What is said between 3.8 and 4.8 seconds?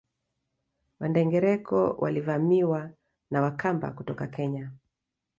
kutoka Kenya